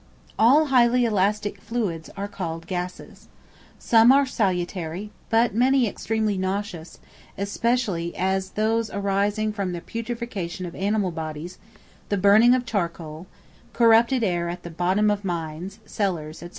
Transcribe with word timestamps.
All 0.39 0.65
highly 0.73 1.05
elastic 1.05 1.61
fluids 1.61 2.09
are 2.17 2.27
called 2.27 2.65
gases. 2.65 3.27
Some 3.77 4.11
are 4.11 4.25
salutary, 4.25 5.11
but 5.29 5.53
many 5.53 5.87
extremely 5.87 6.39
noxious, 6.39 6.97
especially 7.37 8.09
such 8.13 8.19
as 8.19 8.49
those 8.57 8.89
arising 8.89 9.53
from 9.53 9.73
the 9.73 9.81
putrefaction 9.81 10.65
of 10.65 10.73
animal 10.73 11.11
bodies; 11.11 11.59
the 12.09 12.17
burning 12.17 12.55
of 12.55 12.65
charcoal; 12.65 13.27
corrupted 13.73 14.23
air 14.23 14.49
at 14.49 14.63
the 14.63 14.71
bottom 14.71 15.11
of 15.11 15.23
mines, 15.23 15.77
cellars, 15.85 16.39
&c. 16.39 16.49